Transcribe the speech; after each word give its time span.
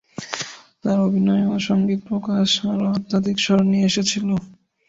তাঁর 0.81 0.97
অভিনয় 1.07 1.45
ও 1.47 1.65
সংগীত 1.67 2.01
প্রকাশ 2.09 2.47
আরও 2.65 2.85
আধ্যাত্মিক 2.93 3.37
স্বর 3.39 3.59
নিয়ে 3.71 3.87
এসেছিল। 3.89 4.27